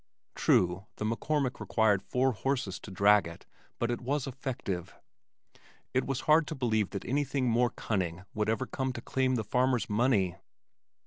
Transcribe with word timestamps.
True 0.33 0.87
the 0.95 1.05
McCormick 1.05 1.59
required 1.59 2.01
four 2.01 2.31
horses 2.31 2.79
to 2.79 2.89
drag 2.89 3.27
it 3.27 3.45
but 3.77 3.91
it 3.91 4.01
was 4.01 4.25
effective. 4.25 4.95
It 5.93 6.05
was 6.07 6.21
hard 6.21 6.47
to 6.47 6.55
believe 6.55 6.89
that 6.89 7.05
anything 7.05 7.47
more 7.47 7.69
cunning 7.69 8.23
would 8.33 8.49
ever 8.49 8.65
come 8.65 8.93
to 8.93 9.01
claim 9.03 9.35
the 9.35 9.43
farmer's 9.43 9.91
money. 9.91 10.37